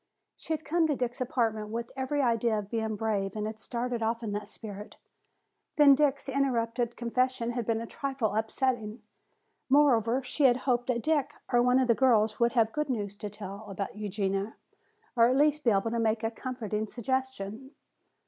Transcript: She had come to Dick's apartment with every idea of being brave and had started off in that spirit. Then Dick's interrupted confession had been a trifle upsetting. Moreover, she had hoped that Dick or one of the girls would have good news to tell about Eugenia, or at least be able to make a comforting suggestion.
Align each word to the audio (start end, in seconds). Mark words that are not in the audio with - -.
She 0.35 0.51
had 0.53 0.65
come 0.65 0.87
to 0.87 0.95
Dick's 0.95 1.21
apartment 1.21 1.69
with 1.69 1.91
every 1.95 2.23
idea 2.23 2.57
of 2.57 2.71
being 2.71 2.95
brave 2.95 3.35
and 3.35 3.45
had 3.45 3.59
started 3.59 4.01
off 4.01 4.23
in 4.23 4.31
that 4.31 4.47
spirit. 4.47 4.97
Then 5.75 5.93
Dick's 5.93 6.27
interrupted 6.27 6.97
confession 6.97 7.51
had 7.51 7.67
been 7.67 7.79
a 7.79 7.85
trifle 7.85 8.33
upsetting. 8.33 9.03
Moreover, 9.69 10.23
she 10.23 10.45
had 10.45 10.57
hoped 10.65 10.87
that 10.87 11.03
Dick 11.03 11.35
or 11.53 11.61
one 11.61 11.77
of 11.77 11.87
the 11.87 11.93
girls 11.93 12.39
would 12.39 12.53
have 12.53 12.71
good 12.73 12.89
news 12.89 13.15
to 13.17 13.29
tell 13.29 13.69
about 13.69 13.95
Eugenia, 13.95 14.55
or 15.15 15.27
at 15.27 15.37
least 15.37 15.63
be 15.63 15.69
able 15.69 15.91
to 15.91 15.99
make 15.99 16.23
a 16.23 16.31
comforting 16.31 16.87
suggestion. 16.87 17.69